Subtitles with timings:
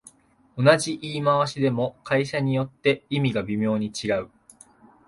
[0.57, 4.31] 同じ言い回しでも会社によって意味が微妙に違う